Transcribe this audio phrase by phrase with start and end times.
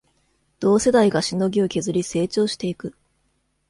[0.59, 2.95] 同世代がしのぎを削り成長していく